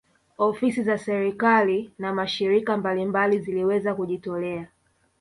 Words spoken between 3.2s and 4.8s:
ziliweza kujitolea